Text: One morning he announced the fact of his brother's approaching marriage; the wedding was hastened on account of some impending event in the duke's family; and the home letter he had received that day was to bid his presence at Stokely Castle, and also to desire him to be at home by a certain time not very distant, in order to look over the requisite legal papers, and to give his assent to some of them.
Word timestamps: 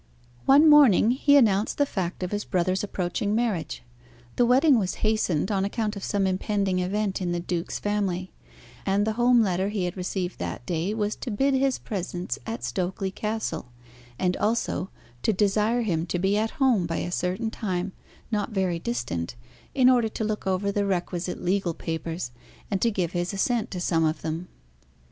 One 0.47 0.67
morning 0.67 1.11
he 1.11 1.35
announced 1.37 1.77
the 1.77 1.85
fact 1.85 2.23
of 2.23 2.31
his 2.31 2.43
brother's 2.43 2.83
approaching 2.83 3.35
marriage; 3.35 3.83
the 4.35 4.47
wedding 4.47 4.79
was 4.79 4.95
hastened 5.05 5.51
on 5.51 5.63
account 5.63 5.95
of 5.95 6.03
some 6.03 6.25
impending 6.25 6.79
event 6.79 7.21
in 7.21 7.33
the 7.33 7.39
duke's 7.39 7.77
family; 7.77 8.31
and 8.83 9.05
the 9.05 9.13
home 9.13 9.43
letter 9.43 9.69
he 9.69 9.85
had 9.85 9.95
received 9.95 10.39
that 10.39 10.65
day 10.65 10.95
was 10.95 11.15
to 11.17 11.29
bid 11.29 11.53
his 11.53 11.77
presence 11.77 12.39
at 12.47 12.63
Stokely 12.63 13.11
Castle, 13.11 13.71
and 14.17 14.35
also 14.37 14.89
to 15.21 15.33
desire 15.33 15.83
him 15.83 16.07
to 16.07 16.17
be 16.17 16.35
at 16.35 16.49
home 16.57 16.87
by 16.87 16.97
a 16.97 17.11
certain 17.11 17.51
time 17.51 17.91
not 18.31 18.49
very 18.49 18.79
distant, 18.79 19.35
in 19.75 19.87
order 19.87 20.09
to 20.09 20.23
look 20.23 20.47
over 20.47 20.71
the 20.71 20.83
requisite 20.87 21.43
legal 21.45 21.75
papers, 21.75 22.31
and 22.71 22.81
to 22.81 22.89
give 22.89 23.11
his 23.11 23.33
assent 23.33 23.69
to 23.69 23.79
some 23.79 24.03
of 24.03 24.23
them. 24.23 24.47